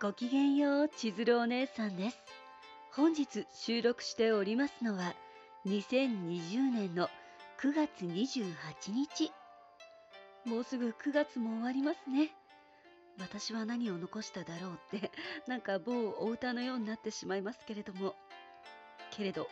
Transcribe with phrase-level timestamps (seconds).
[0.00, 2.18] ごきげんよう、千鶴お姉さんです。
[2.92, 5.12] 本日収録しておりますのは、
[5.66, 7.08] 2020年の
[7.60, 9.32] 9月28日。
[10.44, 12.30] もうすぐ9月も終わりますね。
[13.18, 15.10] 私は何を残しただろうって、
[15.50, 18.14] なんか某お歌のようになってしまいますけれども。
[19.10, 19.48] けれど、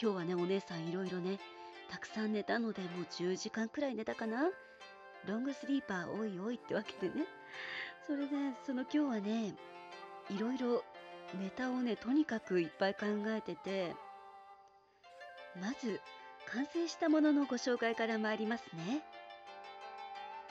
[0.00, 1.38] 今日はね、お姉さんいろいろね、
[1.90, 4.50] たくさん寝たので、もう10時間くらい寝たかな。
[5.26, 7.26] ロングスリーパーおいおいってわけでね。
[8.06, 8.28] それで、
[8.64, 9.54] その今日はね、
[10.30, 10.84] いろいろ
[11.38, 13.94] ネタをね、とにかくいっぱい考えてて、
[15.60, 16.00] まず、
[16.52, 19.02] 完成したもののご紹介から参りますね。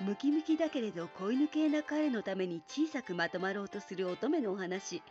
[0.02, 5.02] ムキムキだけれど子犬系な彼のために小さくまとまろうとする乙女のお話。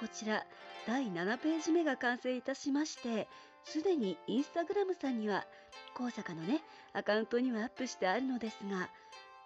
[0.00, 0.46] こちら、
[0.86, 3.28] 第7ページ目が完成いたしまして、
[3.64, 5.44] すでにインスタグラムさんには、
[5.94, 6.62] 高坂のね、
[6.94, 8.88] アカウントにはアップしてあるのですが、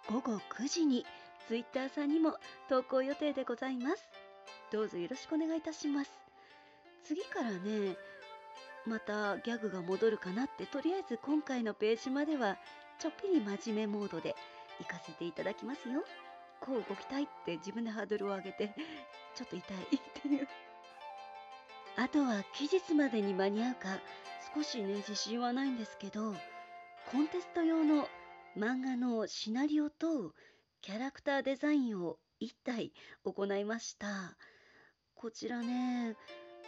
[0.07, 1.05] 午後9時に
[1.47, 2.37] ツイッターさんにも
[2.69, 4.22] 投稿予定でございます。
[4.73, 6.09] どうぞよろしくお願いいたします。
[7.03, 7.95] 次からね、
[8.87, 12.57] またギャグが戻るかなって、とりあえず今回のページまでは、
[12.97, 14.35] ちょっぴり真面目モードで
[14.79, 16.03] 行かせていただきますよ。
[16.59, 18.73] こう動きたいって自分でハードルを上げて、
[19.35, 20.47] ちょっと痛いっていう。
[21.95, 23.99] あとは期日までに間に合うか、
[24.55, 26.33] 少しね、自信はないんですけど、
[27.11, 28.07] コンテスト用の
[28.57, 30.33] 漫画のシナリオと
[30.81, 32.91] キャラクターデザインを1体
[33.23, 34.35] 行いました。
[35.15, 36.15] こちらね、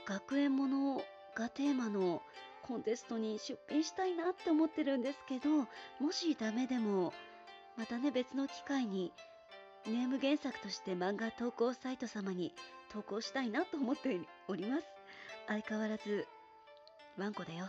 [0.05, 1.01] 学園もの
[1.35, 2.21] がテーマの
[2.63, 5.67] コンテストに出品したいなって思ってるんですけど、
[5.99, 7.13] もしダメでも、
[7.77, 9.11] またね、別の機会に
[9.85, 12.53] ネーム原作として漫画投稿サイト様に
[12.91, 14.83] 投稿したいなと思っております。
[15.47, 16.27] 相変わらず、
[17.17, 17.67] ワンコだよ、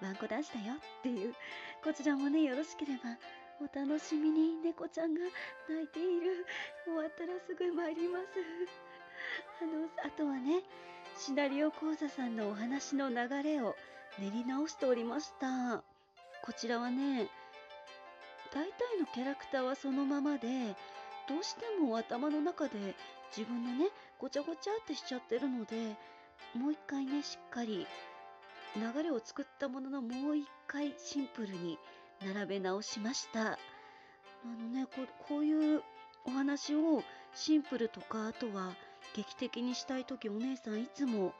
[0.00, 1.34] ワンコ男子だよっていう、
[1.84, 3.18] こちらもね、よろしければ
[3.60, 5.20] お楽しみに猫ちゃんが
[5.68, 6.44] 泣いている。
[6.84, 8.91] 終わったらすぐ参ります。
[9.60, 10.62] あの、あとはね、
[11.16, 13.76] シナリオ講座さんのお話の流れを
[14.18, 15.82] 練り直しておりました。
[16.42, 17.28] こちらはね、
[18.52, 20.74] 大体のキャラクターはそのままで、
[21.28, 22.94] どうしても頭の中で
[23.36, 25.96] 自分のね、ごちゃごちゃってしちゃってるので、
[26.54, 27.86] もう一回ね、しっかり
[28.76, 31.78] 流れを作ったもののもう一回シンプルに
[32.24, 33.52] 並べ直しました。
[33.52, 33.58] あ
[34.44, 35.82] のね、ここういう
[36.24, 37.02] お話を
[37.34, 38.74] シンプルとか、あとは
[39.14, 41.34] 劇的にしたいときお姉さんいつも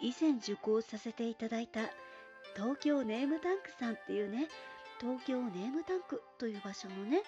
[0.00, 1.80] 以前受講させていただいた
[2.56, 4.48] 東京ネームタンクさんっていうね、
[5.00, 7.22] 東京ネームタンクという場所のね、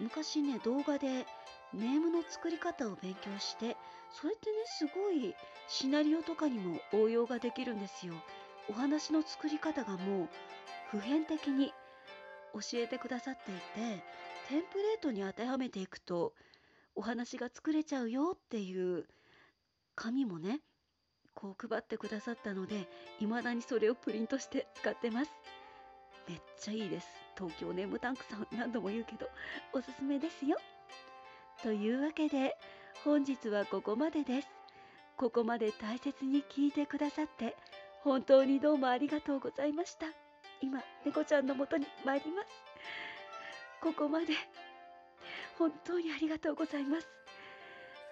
[0.00, 1.26] 昔ね、動画で
[1.72, 3.76] ネームの作り方を勉強して、
[4.10, 5.34] それってね、すごい
[5.68, 8.14] シナリオとかにも応用ができるんですよ。
[8.68, 10.28] お話の作り方がもう
[10.90, 11.72] 普遍的に
[12.54, 14.02] 教えてくださっていて、
[14.48, 16.32] テンプレートに当てはめていくと
[16.94, 19.06] お話が作れちゃうよっていう
[19.94, 20.60] 紙もね、
[21.34, 22.88] こう配ってくださったので、
[23.18, 25.30] 未だにそれをプリントして使ってます。
[26.28, 27.08] めっちゃいいです。
[27.36, 29.28] 東京ネームタンクさん何度も言うけど、
[29.72, 30.56] おすすめですよ。
[31.62, 32.56] というわけで、
[33.04, 34.48] 本日はここまでです。
[35.16, 37.56] ここまで大切に聞いてくださって、
[38.02, 40.06] 本当にどうもありがとうございました。
[40.60, 42.48] 今、猫ちゃんのもとに参ります。
[43.80, 44.34] ここまで、
[45.58, 47.08] 本当にありがとうございます。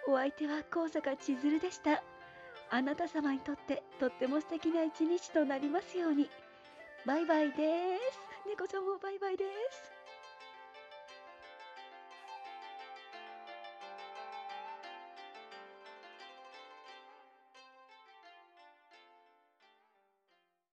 [0.09, 2.03] お相手は高坂千鶴でした。
[2.71, 6.31] あなた様にとってとっても素敵な一日となりますように。
[7.05, 8.49] バイバイです。
[8.49, 10.02] 猫ちゃんもバイバイです。